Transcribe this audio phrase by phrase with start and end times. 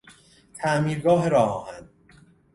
[0.53, 1.89] تعمیرگاه راه آهن